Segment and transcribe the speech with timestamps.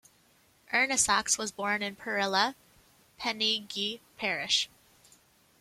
[0.73, 2.55] Ernesaks was born in Perila,
[3.19, 4.67] Peningi Parish.